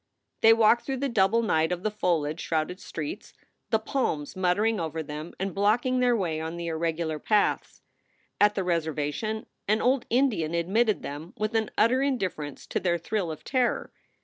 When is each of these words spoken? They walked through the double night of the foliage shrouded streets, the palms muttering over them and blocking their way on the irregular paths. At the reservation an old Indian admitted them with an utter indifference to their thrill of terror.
They 0.41 0.51
walked 0.51 0.83
through 0.83 0.97
the 0.97 1.09
double 1.09 1.43
night 1.43 1.71
of 1.71 1.83
the 1.83 1.91
foliage 1.91 2.39
shrouded 2.39 2.79
streets, 2.79 3.33
the 3.69 3.77
palms 3.77 4.35
muttering 4.35 4.79
over 4.79 5.03
them 5.03 5.33
and 5.39 5.53
blocking 5.53 5.99
their 5.99 6.15
way 6.17 6.41
on 6.41 6.57
the 6.57 6.65
irregular 6.65 7.19
paths. 7.19 7.83
At 8.39 8.55
the 8.55 8.63
reservation 8.63 9.45
an 9.67 9.79
old 9.79 10.07
Indian 10.09 10.55
admitted 10.55 11.03
them 11.03 11.35
with 11.37 11.53
an 11.53 11.69
utter 11.77 12.01
indifference 12.01 12.65
to 12.65 12.79
their 12.79 12.97
thrill 12.97 13.31
of 13.31 13.43
terror. 13.43 13.93